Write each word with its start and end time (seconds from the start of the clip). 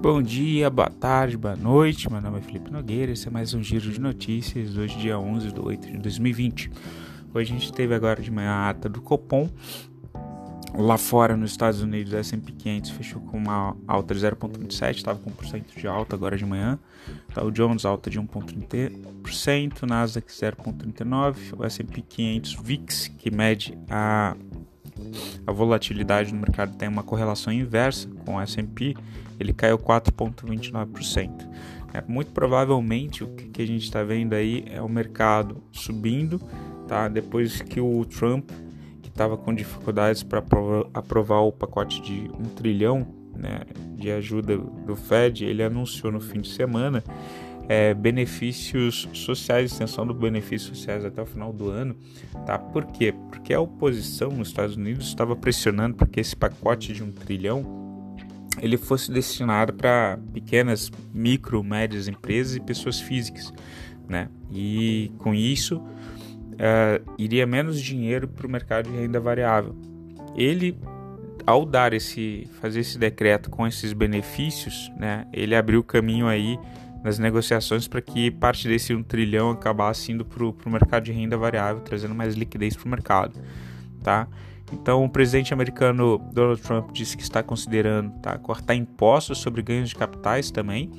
Bom 0.00 0.22
dia, 0.22 0.70
boa 0.70 0.88
tarde, 0.88 1.36
boa 1.36 1.56
noite. 1.56 2.08
Meu 2.08 2.20
nome 2.20 2.38
é 2.38 2.40
Felipe 2.40 2.70
Nogueira. 2.70 3.10
Esse 3.10 3.26
é 3.26 3.30
mais 3.32 3.52
um 3.52 3.60
giro 3.60 3.90
de 3.90 4.00
notícias. 4.00 4.76
Hoje, 4.76 4.96
dia 4.96 5.18
11 5.18 5.50
de 5.50 5.58
8 5.58 5.90
de 5.90 5.98
2020. 5.98 6.70
Hoje 7.34 7.52
a 7.52 7.58
gente 7.58 7.72
teve 7.72 7.92
agora 7.96 8.22
de 8.22 8.30
manhã 8.30 8.52
a 8.52 8.70
ata 8.70 8.88
do 8.88 9.02
Copom. 9.02 9.50
Lá 10.72 10.96
fora, 10.96 11.36
nos 11.36 11.50
Estados 11.50 11.82
Unidos, 11.82 12.14
a 12.14 12.18
S&P 12.18 12.52
500 12.52 12.90
fechou 12.92 13.20
com 13.22 13.38
uma 13.38 13.76
alta 13.88 14.14
de 14.14 14.20
0,27, 14.20 14.98
estava 14.98 15.18
com 15.18 15.32
1% 15.32 15.64
de 15.76 15.88
alta 15.88 16.14
agora 16.14 16.36
de 16.36 16.46
manhã. 16.46 16.78
Tá, 17.34 17.42
o 17.42 17.50
Jones 17.50 17.84
alta 17.84 18.08
de 18.08 18.20
1,30%, 18.20 19.82
Nasdaq 19.82 20.30
0,39%, 20.30 21.58
o 21.58 21.64
S&P 21.64 22.02
500 22.02 22.54
VIX, 22.54 23.08
que 23.18 23.32
mede 23.32 23.76
a 23.90 24.36
a 25.46 25.52
volatilidade 25.52 26.32
no 26.34 26.40
mercado 26.40 26.76
tem 26.76 26.88
uma 26.88 27.02
correlação 27.02 27.52
inversa 27.52 28.08
com 28.24 28.36
o 28.36 28.40
S&P, 28.40 28.96
ele 29.38 29.52
caiu 29.52 29.78
4,29%. 29.78 31.48
É, 31.92 32.02
muito 32.06 32.32
provavelmente 32.32 33.24
o 33.24 33.28
que, 33.28 33.62
a 33.62 33.66
gente 33.66 33.84
está 33.84 34.02
vendo 34.02 34.34
aí 34.34 34.64
é 34.70 34.80
o 34.80 34.88
mercado 34.88 35.62
subindo, 35.72 36.40
tá? 36.86 37.08
Depois 37.08 37.62
que 37.62 37.80
o 37.80 38.04
Trump, 38.04 38.50
que 39.02 39.08
estava 39.08 39.36
com 39.36 39.54
dificuldades 39.54 40.22
para 40.22 40.42
aprovar 40.92 41.40
o 41.40 41.52
pacote 41.52 42.02
de 42.02 42.30
um 42.38 42.44
trilhão 42.44 43.06
né, 43.34 43.60
de 43.96 44.10
ajuda 44.10 44.58
do 44.58 44.96
Fed, 44.96 45.44
ele 45.44 45.62
anunciou 45.62 46.12
no 46.12 46.20
fim 46.20 46.40
de 46.40 46.48
semana 46.48 47.02
é, 47.68 47.92
benefícios 47.92 49.08
sociais, 49.12 49.72
extensão 49.72 50.06
dos 50.06 50.16
benefícios 50.16 50.76
sociais 50.78 51.04
até 51.04 51.20
o 51.20 51.26
final 51.26 51.52
do 51.52 51.68
ano, 51.68 51.94
tá? 52.46 52.58
Por 52.58 52.86
quê? 52.86 53.14
Porque 53.30 53.52
a 53.52 53.60
oposição 53.60 54.30
nos 54.30 54.48
Estados 54.48 54.76
Unidos 54.76 55.06
estava 55.06 55.36
pressionando 55.36 55.94
para 55.94 56.06
que 56.06 56.18
esse 56.18 56.34
pacote 56.34 56.94
de 56.94 57.04
um 57.04 57.12
trilhão 57.12 57.77
ele 58.60 58.76
fosse 58.76 59.10
destinado 59.10 59.72
para 59.72 60.18
pequenas, 60.32 60.90
micro, 61.12 61.62
médias 61.62 62.08
empresas 62.08 62.56
e 62.56 62.60
pessoas 62.60 63.00
físicas, 63.00 63.52
né? 64.08 64.28
E 64.52 65.12
com 65.18 65.34
isso 65.34 65.78
uh, 65.78 67.14
iria 67.16 67.46
menos 67.46 67.80
dinheiro 67.80 68.28
para 68.28 68.46
o 68.46 68.50
mercado 68.50 68.90
de 68.90 68.96
renda 68.96 69.20
variável. 69.20 69.76
Ele 70.36 70.76
ao 71.46 71.64
dar 71.64 71.94
esse 71.94 72.46
fazer 72.60 72.80
esse 72.80 72.98
decreto 72.98 73.48
com 73.48 73.66
esses 73.66 73.94
benefícios, 73.94 74.92
né, 74.98 75.26
ele 75.32 75.54
abriu 75.54 75.80
o 75.80 75.82
caminho 75.82 76.26
aí 76.26 76.58
nas 77.02 77.18
negociações 77.18 77.88
para 77.88 78.02
que 78.02 78.30
parte 78.30 78.68
desse 78.68 78.94
um 78.94 79.02
trilhão 79.02 79.50
acabasse 79.50 80.12
indo 80.12 80.26
para 80.26 80.44
o 80.44 80.54
mercado 80.66 81.04
de 81.04 81.12
renda 81.12 81.38
variável, 81.38 81.80
trazendo 81.80 82.14
mais 82.14 82.34
liquidez 82.34 82.76
para 82.76 82.86
o 82.86 82.90
mercado, 82.90 83.40
tá? 84.02 84.28
Então, 84.72 85.04
o 85.04 85.08
presidente 85.08 85.52
americano 85.52 86.18
Donald 86.32 86.60
Trump 86.60 86.90
disse 86.92 87.16
que 87.16 87.22
está 87.22 87.42
considerando 87.42 88.10
tá, 88.20 88.38
cortar 88.38 88.74
impostos 88.74 89.38
sobre 89.38 89.62
ganhos 89.62 89.88
de 89.88 89.96
capitais 89.96 90.50
também 90.50 90.90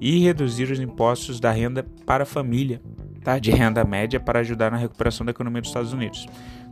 e 0.00 0.20
reduzir 0.20 0.70
os 0.70 0.78
impostos 0.78 1.40
da 1.40 1.50
renda 1.50 1.84
para 2.06 2.22
a 2.22 2.26
família, 2.26 2.80
tá, 3.22 3.38
de 3.38 3.50
renda 3.50 3.84
média, 3.84 4.20
para 4.20 4.40
ajudar 4.40 4.70
na 4.70 4.76
recuperação 4.76 5.24
da 5.24 5.30
economia 5.30 5.60
dos 5.60 5.70
Estados 5.70 5.92
Unidos. 5.92 6.26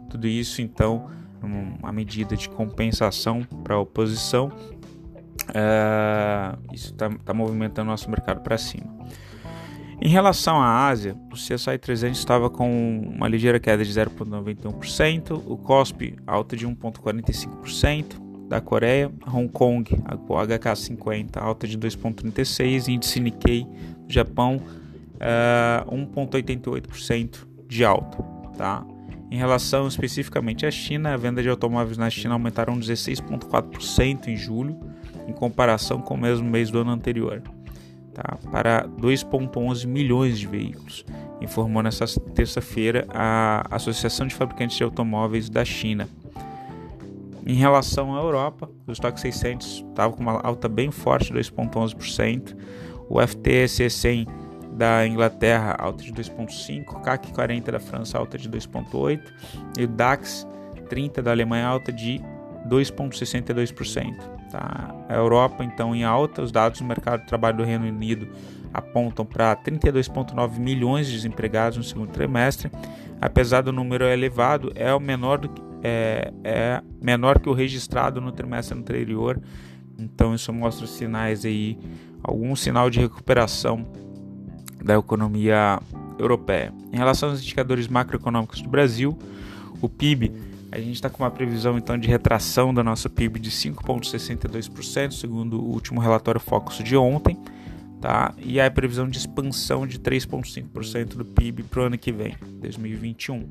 Tudo 0.09 0.27
isso, 0.27 0.63
então, 0.63 1.11
uma 1.43 1.93
medida 1.93 2.37
de 2.37 2.49
compensação 2.49 3.43
para 3.63 3.75
a 3.75 3.81
oposição 3.81 4.51
Uh, 5.49 6.75
isso 6.75 6.93
está 6.93 7.09
tá 7.25 7.33
movimentando 7.33 7.91
nosso 7.91 8.11
mercado 8.11 8.41
para 8.43 8.59
cima. 8.59 8.87
Em 10.01 10.09
relação 10.09 10.61
à 10.61 10.87
Ásia, 10.87 11.17
o 11.33 11.35
CSI 11.35 11.77
300 11.77 12.17
estava 12.17 12.49
com 12.49 13.01
uma 13.17 13.27
ligeira 13.27 13.59
queda 13.59 13.85
de 13.85 13.93
0,91%, 13.93 15.43
o 15.45 15.57
COSP 15.57 16.15
alta 16.25 16.57
de 16.57 16.67
1,45%, 16.69 18.29
da 18.49 18.61
Coreia, 18.61 19.13
Hong 19.27 19.49
Kong, 19.49 19.93
o 19.93 20.35
HK50 20.35 21.37
alta 21.37 21.67
de 21.67 21.77
2,36%, 21.77 22.89
índice 22.89 23.21
Nikkei 23.21 23.67
do 24.07 24.13
Japão 24.13 24.63
uh, 25.87 25.95
1,88% 25.95 27.47
de 27.67 27.85
alta. 27.85 28.23
Tá? 28.57 28.87
Em 29.31 29.37
relação 29.37 29.87
especificamente 29.87 30.65
à 30.65 30.71
China, 30.71 31.13
a 31.13 31.17
venda 31.17 31.43
de 31.43 31.49
automóveis 31.51 31.99
na 31.99 32.09
China 32.09 32.35
aumentaram 32.35 32.79
16,4% 32.79 34.29
em 34.29 34.37
julho, 34.37 34.79
em 35.27 35.33
comparação 35.33 36.01
com 36.01 36.15
o 36.15 36.19
mesmo 36.19 36.49
mês 36.49 36.71
do 36.71 36.79
ano 36.79 36.91
anterior, 36.91 37.43
tá? 38.23 38.39
para 38.51 38.89
2,11 38.89 39.87
milhões 39.87 40.39
de 40.39 40.47
veículos, 40.47 41.05
informou 41.41 41.83
nesta 41.83 42.07
terça-feira 42.35 43.07
a 43.11 43.65
Associação 43.71 44.27
de 44.27 44.35
Fabricantes 44.35 44.77
de 44.77 44.83
Automóveis 44.83 45.49
da 45.49 45.65
China. 45.65 46.09
Em 47.47 47.55
relação 47.55 48.15
à 48.15 48.21
Europa, 48.21 48.69
o 48.87 48.93
estoque 48.93 49.21
600 49.21 49.85
estava 49.89 50.13
com 50.13 50.21
uma 50.21 50.41
alta 50.41 50.69
bem 50.69 50.91
forte, 50.91 51.33
2,11%, 51.33 52.55
o 53.09 53.19
FTSE 53.27 53.89
100 53.89 54.27
da 54.73 55.07
Inglaterra 55.07 55.75
alta 55.79 56.03
de 56.03 56.13
2,5%, 56.13 57.01
CAC 57.03 57.33
40 57.33 57.73
da 57.73 57.81
França 57.81 58.19
alta 58.19 58.37
de 58.37 58.49
2,8% 58.51 59.21
e 59.79 59.85
o 59.85 59.89
DAX 59.89 60.47
30 60.89 61.23
da 61.23 61.31
Alemanha 61.31 61.67
alta 61.67 61.93
de 61.93 62.21
2,62%. 62.69 64.38
Tá? 64.51 64.95
A 65.09 65.15
Europa, 65.15 65.63
então, 65.63 65.95
em 65.95 66.05
alta, 66.05 66.43
os 66.43 66.51
dados 66.51 66.81
do 66.81 66.87
mercado 66.87 67.21
de 67.21 67.27
trabalho 67.27 67.59
do 67.59 67.65
Reino 67.65 67.87
Unido 67.87 68.29
apontam 68.73 69.25
para 69.25 69.55
32,9 69.57 70.59
milhões 70.59 71.07
de 71.07 71.15
desempregados 71.15 71.79
no 71.79 71.85
segundo 71.85 72.11
trimestre. 72.11 72.71
Apesar 73.21 73.63
do 73.63 73.73
número 73.73 74.05
elevado, 74.05 74.73
é 74.75 74.93
o 74.95 75.01
menor, 75.01 75.39
do 75.39 75.49
que, 75.49 75.63
é, 75.83 76.33
é 76.45 76.83
menor 77.01 77.41
que 77.41 77.49
o 77.49 77.53
registrado 77.53 78.21
no 78.21 78.33
trimestre 78.33 78.79
anterior. 78.79 79.41
Então, 79.99 80.35
isso 80.35 80.53
mostra 80.53 80.87
sinais 80.87 81.45
aí, 81.45 81.79
algum 82.23 82.55
sinal 82.55 82.89
de 82.89 83.01
recuperação 83.01 83.87
da 84.83 84.97
economia 84.97 85.81
europeia. 86.19 86.73
Em 86.93 86.97
relação 86.97 87.31
aos 87.31 87.41
indicadores 87.41 87.89
macroeconômicos 87.89 88.63
do 88.63 88.69
Brasil, 88.69 89.19
o 89.81 89.89
PIB 89.89 90.33
a 90.71 90.79
gente 90.79 90.95
está 90.95 91.09
com 91.09 91.23
uma 91.23 91.31
previsão 91.31 91.79
então 91.79 91.97
de 91.97 92.09
retração 92.09 92.75
da 92.75 92.85
nossa 92.85 93.09
PIB 93.09 93.41
de 93.41 93.51
5,62%, 93.51 95.13
segundo 95.13 95.61
o 95.61 95.71
último 95.71 96.01
relatório 96.01 96.41
Focus 96.41 96.79
de 96.79 96.97
ontem, 96.97 97.39
tá? 98.01 98.35
E 98.39 98.61
a 98.61 98.71
previsão 98.71 99.09
de 99.09 99.19
expansão 99.19 99.87
de 99.87 99.99
3,5% 99.99 101.17
do 101.17 101.25
PIB 101.25 101.63
para 101.65 101.81
o 101.81 101.85
ano 101.85 101.99
que 101.99 102.13
vem, 102.13 102.37
2021. 102.61 103.49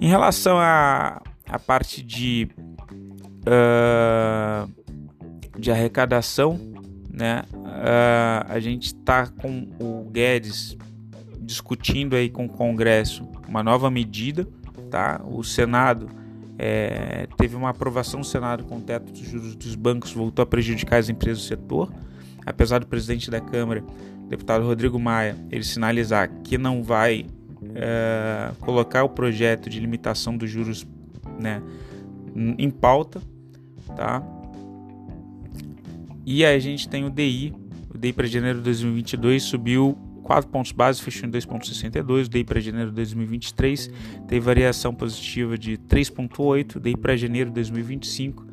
Em 0.00 0.08
relação 0.08 0.58
à 0.58 1.20
a, 1.46 1.54
a, 1.54 1.58
parte 1.58 2.02
de, 2.02 2.48
uh, 3.46 4.70
de 5.58 5.70
arrecadação, 5.70 6.58
né? 7.12 7.42
Uh, 7.52 8.46
a 8.48 8.60
gente 8.60 8.86
está 8.86 9.26
com 9.26 9.66
o 9.80 10.08
Guedes 10.10 10.76
discutindo 11.40 12.14
aí 12.14 12.30
com 12.30 12.46
o 12.46 12.48
Congresso 12.48 13.28
uma 13.48 13.62
nova 13.62 13.90
medida 13.90 14.46
Tá? 14.88 15.20
O 15.24 15.42
Senado 15.42 16.08
é, 16.58 17.26
teve 17.36 17.56
uma 17.56 17.70
aprovação 17.70 18.22
Senado 18.22 18.64
com 18.64 18.76
o 18.76 18.80
teto 18.80 19.10
dos 19.12 19.22
juros 19.22 19.56
dos 19.56 19.74
bancos 19.74 20.12
voltou 20.12 20.42
a 20.42 20.46
prejudicar 20.46 20.98
as 20.98 21.08
empresas 21.08 21.42
do 21.42 21.46
setor. 21.46 21.92
Apesar 22.44 22.80
do 22.80 22.86
presidente 22.86 23.30
da 23.30 23.40
Câmara, 23.40 23.82
deputado 24.28 24.64
Rodrigo 24.64 24.98
Maia, 24.98 25.36
ele 25.50 25.64
sinalizar 25.64 26.30
que 26.44 26.58
não 26.58 26.82
vai 26.82 27.26
é, 27.74 28.50
colocar 28.60 29.04
o 29.04 29.08
projeto 29.08 29.68
de 29.68 29.80
limitação 29.80 30.36
dos 30.36 30.50
juros 30.50 30.86
né, 31.38 31.62
em 32.58 32.70
pauta, 32.70 33.20
tá? 33.96 34.22
E 36.24 36.44
a 36.44 36.58
gente 36.58 36.88
tem 36.88 37.04
o 37.04 37.10
DI, 37.10 37.54
o 37.92 37.98
DI 37.98 38.12
para 38.12 38.26
janeiro 38.26 38.58
de 38.58 38.64
2022 38.64 39.42
subiu 39.42 39.98
4 40.30 40.48
pontos 40.48 40.70
base, 40.70 41.02
fechou 41.02 41.28
em 41.28 41.32
2,62. 41.32 42.28
Dei 42.28 42.44
para 42.44 42.60
janeiro 42.60 42.90
de 42.90 42.94
2023 42.94 43.90
teve 44.28 44.38
variação 44.38 44.94
positiva 44.94 45.58
de 45.58 45.76
3,8. 45.76 46.78
Dei 46.78 46.94
para 46.94 47.16
janeiro 47.16 47.50
de 47.50 47.54
2025 47.54 48.44
uh, 48.44 48.46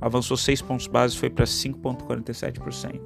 avançou 0.00 0.36
6 0.36 0.60
pontos 0.62 0.88
base, 0.88 1.16
foi 1.16 1.30
para 1.30 1.44
5,47%. 1.44 3.00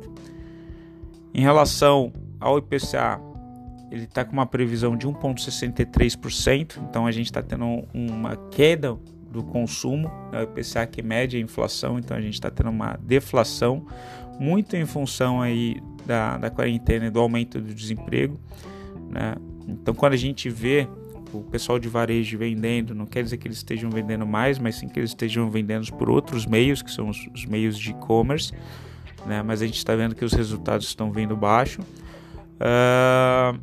Em 1.34 1.42
relação 1.42 2.14
ao 2.40 2.56
IPCA, 2.56 3.20
ele 3.90 4.04
está 4.04 4.24
com 4.24 4.32
uma 4.32 4.46
previsão 4.46 4.96
de 4.96 5.06
1,63%, 5.06 6.78
então 6.88 7.06
a 7.06 7.12
gente 7.12 7.26
está 7.26 7.42
tendo 7.42 7.66
uma 7.92 8.36
queda 8.50 8.96
do 9.30 9.42
consumo, 9.42 10.10
né, 10.32 10.40
o 10.40 10.42
IPCA 10.44 10.86
que 10.86 11.02
mede 11.02 11.36
a 11.36 11.40
inflação, 11.40 11.98
então 11.98 12.16
a 12.16 12.20
gente 12.22 12.34
está 12.34 12.50
tendo 12.50 12.70
uma 12.70 12.96
deflação, 13.02 13.84
muito 14.38 14.76
em 14.76 14.86
função 14.86 15.40
aí 15.40 15.81
da, 16.06 16.36
da 16.38 16.50
quarentena 16.50 17.06
e 17.06 17.10
do 17.10 17.20
aumento 17.20 17.60
do 17.60 17.75
desemprego. 17.75 18.38
Né? 19.10 19.34
Então, 19.69 19.94
quando 19.94 20.12
a 20.12 20.16
gente 20.16 20.48
vê 20.48 20.88
o 21.32 21.42
pessoal 21.42 21.78
de 21.78 21.88
varejo 21.88 22.38
vendendo, 22.38 22.94
não 22.94 23.06
quer 23.06 23.22
dizer 23.22 23.38
que 23.38 23.48
eles 23.48 23.58
estejam 23.58 23.90
vendendo 23.90 24.26
mais, 24.26 24.58
mas 24.58 24.76
sim 24.76 24.88
que 24.88 25.00
eles 25.00 25.10
estejam 25.10 25.50
vendendo 25.50 25.90
por 25.94 26.08
outros 26.08 26.46
meios, 26.46 26.82
que 26.82 26.90
são 26.90 27.08
os, 27.08 27.26
os 27.34 27.44
meios 27.44 27.78
de 27.78 27.90
e-commerce. 27.90 28.52
Né? 29.26 29.42
Mas 29.42 29.62
a 29.62 29.66
gente 29.66 29.78
está 29.78 29.94
vendo 29.96 30.14
que 30.14 30.25
os 30.25 30.32
resultados 30.32 30.86
estão 30.86 31.10
vindo 31.10 31.36
baixo. 31.36 31.81
Uh, 32.54 33.58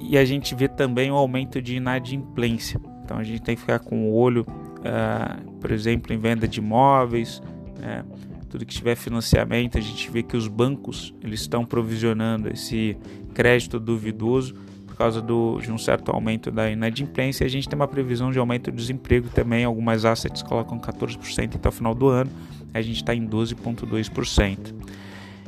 e 0.00 0.18
a 0.18 0.24
gente 0.24 0.54
vê 0.54 0.68
também 0.68 1.10
o 1.10 1.14
aumento 1.14 1.62
de 1.62 1.76
inadimplência. 1.76 2.80
Então 3.04 3.18
a 3.18 3.22
gente 3.22 3.40
tem 3.40 3.54
que 3.54 3.60
ficar 3.60 3.78
com 3.78 4.10
o 4.10 4.14
olho, 4.14 4.42
uh, 4.42 5.52
por 5.60 5.70
exemplo, 5.70 6.12
em 6.12 6.18
venda 6.18 6.46
de 6.46 6.60
imóveis, 6.60 7.40
né? 7.78 8.04
Tudo 8.48 8.64
que 8.64 8.74
tiver 8.74 8.94
financiamento, 8.94 9.78
a 9.78 9.80
gente 9.80 10.10
vê 10.10 10.22
que 10.22 10.36
os 10.36 10.48
bancos 10.48 11.14
eles 11.22 11.40
estão 11.40 11.64
provisionando 11.64 12.48
esse 12.48 12.96
crédito 13.34 13.78
duvidoso 13.78 14.54
por 14.86 14.96
causa 14.96 15.20
do, 15.20 15.60
de 15.60 15.70
um 15.70 15.78
certo 15.78 16.10
aumento 16.10 16.50
da 16.50 16.70
inadimplência. 16.70 17.44
A 17.44 17.48
gente 17.48 17.68
tem 17.68 17.76
uma 17.76 17.88
previsão 17.88 18.30
de 18.30 18.38
aumento 18.38 18.70
do 18.70 18.76
desemprego 18.76 19.28
também. 19.28 19.64
Algumas 19.64 20.04
assets 20.04 20.42
colocam 20.42 20.78
14% 20.78 21.56
até 21.56 21.68
o 21.68 21.72
final 21.72 21.94
do 21.94 22.08
ano. 22.08 22.30
A 22.72 22.80
gente 22.80 22.96
está 22.96 23.14
em 23.14 23.26
12,2%. 23.26 24.74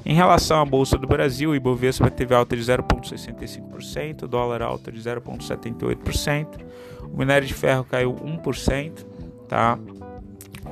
Em 0.04 0.14
relação 0.14 0.60
à 0.60 0.64
Bolsa 0.64 0.96
do 0.96 1.06
Brasil, 1.06 1.50
o 1.50 1.56
Ibovespa 1.56 2.10
teve 2.10 2.34
alta 2.34 2.56
de 2.56 2.62
0,65%, 2.62 4.22
o 4.22 4.28
dólar 4.28 4.62
alta 4.62 4.92
de 4.92 5.00
0,78%, 5.00 6.46
o 7.12 7.18
minério 7.18 7.46
de 7.46 7.52
ferro 7.52 7.84
caiu 7.84 8.14
1%, 8.14 9.04
tá? 9.48 9.78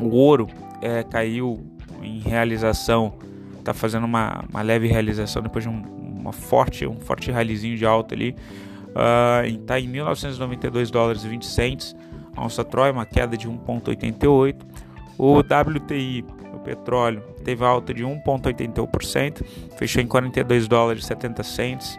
o 0.00 0.08
ouro 0.08 0.48
é, 0.80 1.02
caiu 1.02 1.64
em 2.06 2.18
realização, 2.20 3.14
está 3.58 3.74
fazendo 3.74 4.04
uma, 4.04 4.44
uma, 4.48 4.62
leve 4.62 4.86
realização 4.86 5.42
depois 5.42 5.64
de 5.64 5.68
um, 5.68 5.82
uma 6.20 6.32
forte, 6.32 6.86
um 6.86 7.00
forte 7.00 7.30
ralizinho 7.30 7.76
de 7.76 7.84
alta 7.84 8.14
ali, 8.14 8.34
está 9.46 9.74
uh, 9.74 9.78
em 9.78 9.88
1992 9.88 10.90
dólares 10.90 11.24
e 11.24 11.28
20 11.28 11.46
cents, 11.46 11.96
a 12.36 12.44
onça 12.44 12.64
Troy, 12.64 12.90
uma 12.90 13.04
queda 13.04 13.36
de 13.36 13.48
1,88%, 13.48 14.56
o 15.18 15.38
WTI 15.38 16.24
petróleo 16.66 17.22
teve 17.44 17.64
alta 17.64 17.94
de 17.94 18.02
1,81%, 18.02 19.44
fechou 19.78 20.02
em 20.02 20.06
42 20.06 20.66
dólares 20.66 21.04
e 21.04 21.06
70 21.06 21.42
cents. 21.44 21.96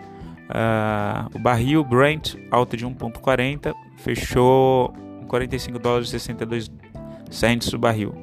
Uh, 0.50 1.38
o 1.38 1.40
barril 1.40 1.84
Brent 1.86 2.36
alta 2.52 2.76
de 2.76 2.86
1,40, 2.86 3.74
fechou 3.98 4.94
em 5.22 5.26
45 5.26 5.80
dólares 5.80 6.10
e 6.10 6.12
62 6.12 6.70
cents 7.32 7.72
o 7.72 7.78
barril. 7.78 8.14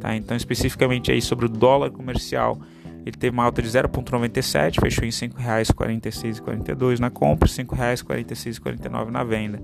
Tá? 0.00 0.14
Então, 0.16 0.36
especificamente 0.36 1.10
aí 1.10 1.20
sobre 1.22 1.46
o 1.46 1.48
dólar 1.48 1.90
comercial, 1.90 2.58
ele 3.04 3.16
teve 3.16 3.34
uma 3.34 3.44
alta 3.44 3.62
de 3.62 3.68
0,97, 3.68 4.80
fechou 4.80 5.04
em 5.04 5.10
R$ 5.10 5.62
5,46,42 5.64 6.98
na 6.98 7.10
compra, 7.10 7.48
R$ 7.48 7.54
5,46,49 7.64 9.10
na 9.10 9.24
venda. 9.24 9.62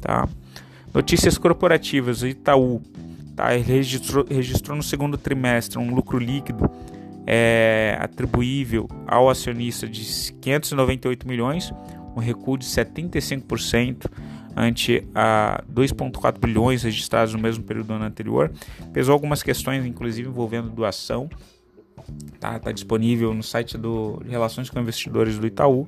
Tá? 0.00 0.28
Notícias 0.94 1.36
corporativas: 1.38 2.22
o 2.22 2.26
Itaú 2.26 2.82
Tá? 3.34 3.54
Ele 3.54 3.64
registrou, 3.64 4.26
registrou 4.28 4.76
no 4.76 4.82
segundo 4.82 5.16
trimestre 5.16 5.78
um 5.78 5.94
lucro 5.94 6.18
líquido 6.18 6.70
é, 7.26 7.96
atribuível 8.00 8.88
ao 9.06 9.30
acionista 9.30 9.88
de 9.88 10.02
598 10.40 11.26
milhões, 11.26 11.72
um 12.14 12.20
recuo 12.20 12.58
de 12.58 12.66
75% 12.66 14.06
ante 14.56 15.06
a 15.14 15.62
2,4 15.72 16.38
bilhões 16.38 16.82
registrados 16.82 17.34
no 17.34 17.40
mesmo 17.40 17.64
período 17.64 17.88
do 17.88 17.92
ano 17.94 18.04
anterior. 18.04 18.50
Pesou 18.92 19.12
algumas 19.12 19.42
questões, 19.42 19.84
inclusive 19.84 20.28
envolvendo 20.28 20.70
doação. 20.70 21.28
Tá, 22.40 22.58
tá 22.58 22.72
disponível 22.72 23.32
no 23.32 23.42
site 23.42 23.78
do 23.78 24.22
Relações 24.28 24.68
com 24.68 24.80
Investidores 24.80 25.38
do 25.38 25.46
Itaú. 25.46 25.86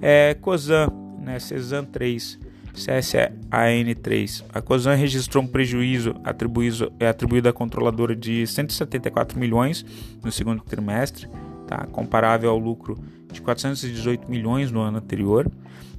É, 0.00 0.34
COSAN, 0.40 0.88
né, 1.20 1.38
CESAN 1.38 1.84
3, 1.84 2.38
CSAN3. 2.74 4.44
A 4.52 4.60
COSAN 4.60 4.94
registrou 4.94 5.44
um 5.44 5.46
prejuízo 5.46 6.14
atribuído, 6.24 6.92
é 6.98 7.08
atribuído 7.08 7.48
à 7.48 7.52
controladora 7.52 8.14
de 8.14 8.46
174 8.46 9.38
milhões 9.38 9.84
no 10.22 10.32
segundo 10.32 10.62
trimestre, 10.62 11.28
tá? 11.66 11.86
comparável 11.86 12.50
ao 12.50 12.58
lucro 12.58 12.98
de 13.34 13.42
418 13.42 14.30
milhões 14.30 14.70
no 14.70 14.80
ano 14.80 14.98
anterior. 14.98 15.50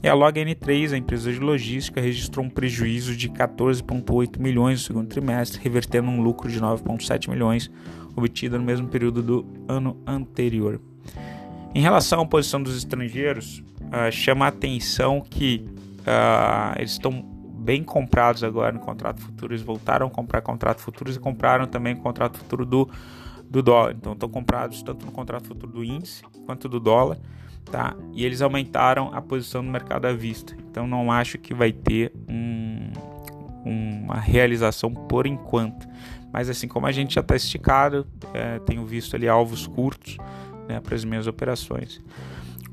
E 0.03 0.07
a 0.07 0.13
Log 0.13 0.39
N3, 0.39 0.93
a 0.93 0.97
empresa 0.97 1.31
de 1.31 1.39
logística, 1.39 2.01
registrou 2.01 2.45
um 2.45 2.49
prejuízo 2.49 3.15
de 3.15 3.29
14,8 3.29 4.39
milhões 4.39 4.81
no 4.81 4.87
segundo 4.87 5.07
trimestre, 5.07 5.61
revertendo 5.61 6.09
um 6.09 6.21
lucro 6.21 6.49
de 6.49 6.59
9,7 6.59 7.29
milhões 7.29 7.71
obtido 8.15 8.57
no 8.57 8.63
mesmo 8.63 8.87
período 8.87 9.21
do 9.21 9.45
ano 9.67 10.01
anterior. 10.05 10.79
Em 11.73 11.81
relação 11.81 12.21
à 12.21 12.25
posição 12.25 12.61
dos 12.63 12.77
estrangeiros, 12.77 13.63
uh, 13.81 14.11
chama 14.11 14.45
a 14.45 14.47
atenção 14.47 15.21
que 15.21 15.65
Uh, 16.05 16.77
eles 16.77 16.91
estão 16.91 17.11
bem 17.11 17.83
comprados 17.83 18.43
agora 18.43 18.71
no 18.71 18.79
contrato 18.79 19.19
futuro. 19.19 19.53
Eles 19.53 19.63
voltaram 19.63 20.05
a 20.05 20.09
comprar 20.09 20.41
contrato 20.41 20.81
futuros 20.81 21.15
e 21.15 21.19
compraram 21.19 21.65
também 21.65 21.95
o 21.95 21.97
contrato 21.97 22.37
futuro 22.37 22.63
do, 22.63 22.87
do 23.49 23.61
dólar. 23.61 23.95
Então 23.97 24.13
estão 24.13 24.29
comprados 24.29 24.81
tanto 24.83 25.05
no 25.05 25.11
contrato 25.11 25.47
futuro 25.47 25.71
do 25.71 25.83
índice 25.83 26.23
quanto 26.45 26.67
do 26.67 26.79
dólar. 26.79 27.17
Tá? 27.65 27.95
E 28.13 28.23
eles 28.23 28.41
aumentaram 28.41 29.09
a 29.13 29.21
posição 29.21 29.61
no 29.61 29.71
mercado 29.71 30.05
à 30.05 30.13
vista. 30.13 30.55
Então 30.69 30.85
não 30.85 31.11
acho 31.11 31.37
que 31.37 31.53
vai 31.53 31.71
ter 31.71 32.13
um, 32.29 32.91
uma 33.65 34.19
realização 34.19 34.93
por 34.93 35.25
enquanto. 35.25 35.87
Mas 36.31 36.49
assim 36.49 36.67
como 36.67 36.85
a 36.85 36.91
gente 36.91 37.15
já 37.15 37.21
está 37.21 37.35
esticado, 37.35 38.05
é, 38.33 38.59
tenho 38.59 38.85
visto 38.85 39.15
ali 39.15 39.27
alvos 39.27 39.65
curtos 39.65 40.17
né, 40.67 40.79
para 40.79 40.93
as 40.93 41.03
minhas 41.03 41.27
operações. 41.27 42.01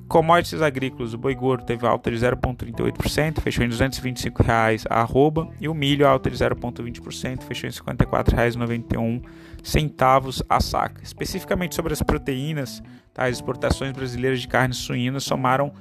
Commodities 0.08 0.60
agrícolas, 0.60 1.14
o 1.14 1.18
boi 1.18 1.34
gordo 1.34 1.64
teve 1.64 1.86
alta 1.86 2.10
de 2.10 2.18
0,38%, 2.18 3.40
fechou 3.40 3.64
em 3.64 3.68
225 3.68 4.42
reais 4.42 4.84
a 4.90 5.00
arroba, 5.00 5.48
e 5.58 5.68
o 5.68 5.74
milho 5.74 6.06
alta 6.06 6.28
de 6.28 6.36
0,20%, 6.36 7.42
fechou 7.44 7.70
em 7.70 7.72
R$ 7.72 7.78
54,91 7.78 9.22
centavos 9.62 10.42
a 10.48 10.58
saca. 10.60 11.02
Especificamente 11.02 11.74
sobre 11.74 11.92
as 11.92 12.00
proteínas, 12.02 12.82
tá, 13.12 13.26
as 13.26 13.36
exportações 13.36 13.92
brasileiras 13.92 14.40
de 14.40 14.48
carne 14.48 14.72
suína 14.74 15.20
somaram 15.20 15.72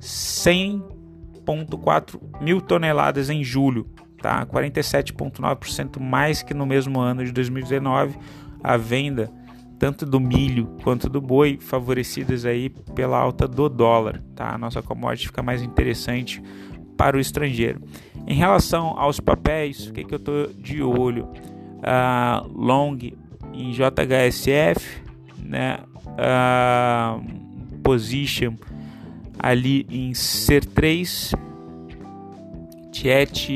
100,4 0.00 2.20
mil 2.40 2.60
toneladas 2.60 3.30
em 3.30 3.42
julho, 3.42 3.88
tá, 4.20 4.44
47,9% 4.46 5.98
mais 6.00 6.42
que 6.42 6.52
no 6.52 6.66
mesmo 6.66 7.00
ano 7.00 7.24
de 7.24 7.32
2019. 7.32 8.18
A 8.62 8.76
venda 8.76 9.32
tanto 9.80 10.04
do 10.04 10.20
milho 10.20 10.76
quanto 10.84 11.08
do 11.08 11.22
boi, 11.22 11.58
favorecidas 11.58 12.44
aí 12.44 12.68
pela 12.94 13.18
alta 13.18 13.48
do 13.48 13.66
dólar, 13.66 14.22
tá? 14.36 14.54
A 14.54 14.58
nossa 14.58 14.82
commodity 14.82 15.28
fica 15.28 15.42
mais 15.42 15.62
interessante 15.62 16.42
para 16.98 17.16
o 17.16 17.20
estrangeiro. 17.20 17.80
Em 18.26 18.34
relação 18.34 18.88
aos 18.98 19.18
papéis, 19.18 19.86
o 19.86 19.92
que, 19.94 20.04
que 20.04 20.12
eu 20.12 20.18
estou 20.18 20.48
de 20.48 20.82
olho? 20.82 21.30
Uh, 21.78 22.46
long 22.54 22.98
em 23.60 23.72
JHSF, 23.72 25.02
né? 25.38 25.78
Uh, 26.06 27.80
position 27.82 28.54
ali 29.38 29.86
em 29.90 30.12
Ser 30.14 30.64
3, 30.64 31.32
Tiet 32.92 33.48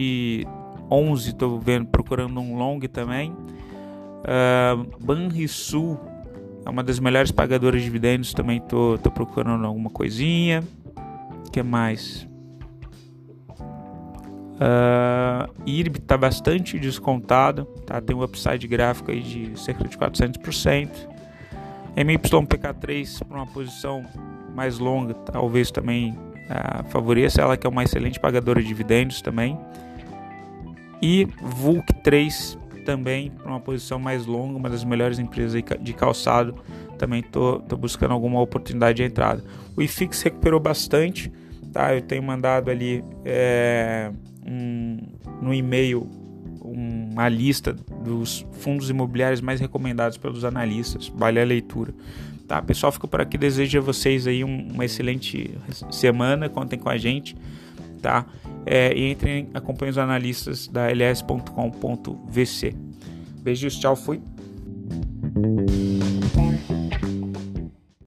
11, 0.90 1.30
estou 1.30 1.60
vendo 1.60 1.86
procurando 1.86 2.40
um 2.40 2.56
long 2.56 2.80
também. 2.80 3.30
Uh, 3.32 5.04
Banrisul 5.04 6.00
é 6.64 6.70
uma 6.70 6.82
das 6.82 6.98
melhores 6.98 7.30
pagadoras 7.30 7.80
de 7.80 7.86
dividendos. 7.86 8.32
Também 8.32 8.60
tô, 8.60 8.98
tô 9.02 9.10
procurando 9.10 9.66
alguma 9.66 9.90
coisinha. 9.90 10.64
O 11.46 11.50
que 11.50 11.62
mais? 11.62 12.26
Uh, 14.54 15.52
IRB 15.66 15.98
está 15.98 16.16
bastante 16.16 16.78
descontado, 16.78 17.64
tá? 17.86 18.00
tem 18.00 18.14
um 18.14 18.22
upside 18.22 18.66
gráfico 18.68 19.10
aí 19.10 19.20
de 19.20 19.58
cerca 19.58 19.86
de 19.86 19.96
400%. 19.98 20.88
MYPK3 21.96 23.24
para 23.26 23.36
uma 23.36 23.46
posição 23.46 24.04
mais 24.54 24.78
longa, 24.78 25.14
talvez 25.14 25.70
também 25.70 26.12
uh, 26.12 26.84
favoreça 26.88 27.42
ela, 27.42 27.56
que 27.56 27.66
é 27.66 27.70
uma 27.70 27.82
excelente 27.82 28.20
pagadora 28.20 28.60
de 28.60 28.68
dividendos 28.68 29.20
também. 29.20 29.58
E 31.02 31.26
VUC3 31.60 32.58
também 32.84 33.30
para 33.30 33.48
uma 33.48 33.60
posição 33.60 33.98
mais 33.98 34.26
longa, 34.26 34.56
uma 34.56 34.70
das 34.70 34.84
melhores 34.84 35.18
empresas 35.18 35.62
de 35.80 35.92
calçado. 35.92 36.54
Também 36.98 37.22
tô 37.22 37.58
buscando 37.76 38.12
alguma 38.12 38.40
oportunidade 38.40 38.98
de 38.98 39.02
entrada. 39.02 39.42
O 39.76 39.82
IFIX 39.82 40.22
recuperou 40.22 40.60
bastante, 40.60 41.32
tá? 41.72 41.94
Eu 41.94 42.02
tenho 42.02 42.22
mandado 42.22 42.70
ali 42.70 43.04
é, 43.24 44.12
um, 44.46 44.98
no 45.42 45.52
e-mail 45.52 46.08
uma 46.60 47.28
lista 47.28 47.72
dos 47.72 48.46
fundos 48.52 48.88
imobiliários 48.88 49.40
mais 49.40 49.60
recomendados 49.60 50.16
pelos 50.16 50.44
analistas. 50.44 51.12
Vale 51.14 51.40
a 51.40 51.44
leitura. 51.44 51.94
Tá, 52.48 52.60
pessoal, 52.62 52.90
fico 52.92 53.06
por 53.06 53.20
aqui. 53.20 53.36
Desejo 53.36 53.78
a 53.78 53.82
vocês 53.82 54.26
aí 54.26 54.42
um, 54.42 54.68
uma 54.72 54.84
excelente 54.84 55.50
semana. 55.90 56.48
Contem 56.48 56.78
com 56.78 56.88
a 56.88 56.96
gente, 56.96 57.36
tá? 58.00 58.26
é, 58.66 58.96
e 58.96 59.10
entrem, 59.10 59.48
acompanhem 59.54 59.90
os 59.90 59.98
analistas 59.98 60.68
da 60.68 60.90
ls.com.vc. 60.90 62.74
Beijos, 63.42 63.78
tchau, 63.78 63.94
fui. 63.94 64.20